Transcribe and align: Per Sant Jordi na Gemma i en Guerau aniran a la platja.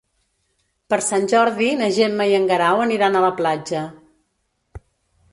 Per 0.93 0.97
Sant 1.07 1.27
Jordi 1.33 1.67
na 1.81 1.89
Gemma 1.97 2.27
i 2.31 2.33
en 2.37 2.47
Guerau 2.51 2.81
aniran 2.85 3.19
a 3.19 3.21
la 3.25 3.29
platja. 3.43 3.83